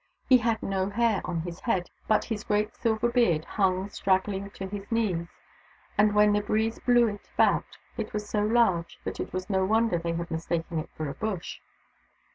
[0.27, 4.65] He had no hair on his head, but his great silver beard hung straggling to
[4.67, 5.27] his knees,
[5.95, 9.63] and when the breeze blew it about it was so large that it was no
[9.63, 11.59] wonder they had mistaken it for a bush.